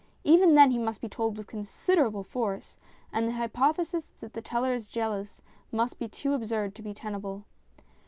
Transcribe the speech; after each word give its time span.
Even 0.23 0.55
then 0.55 0.71
he 0.71 0.79
must 0.79 0.99
be 0.99 1.07
told 1.07 1.37
with 1.37 1.45
considerable 1.45 2.23
force, 2.23 2.79
and 3.13 3.27
the 3.27 3.33
hypothesis 3.33 4.09
that 4.19 4.33
the 4.33 4.41
teller 4.41 4.73
is 4.73 4.87
jealous 4.87 5.43
must 5.71 5.99
be 5.99 6.07
too 6.07 6.33
absurd 6.33 6.73
to 6.73 6.81
be 6.81 6.91
tenable. 6.91 7.45